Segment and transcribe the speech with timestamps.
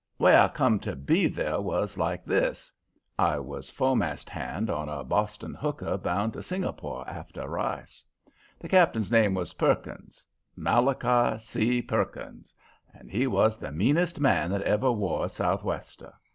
[0.17, 2.71] "Way I come to be there was like this:
[3.19, 8.03] I was fo'mast hand on a Boston hooker bound to Singapore after rice.
[8.57, 10.25] The skipper's name was Perkins,
[10.55, 11.81] Malachi C.
[11.83, 12.55] Perkins,
[12.95, 16.11] and he was the meanest man that ever wore a sou' wester.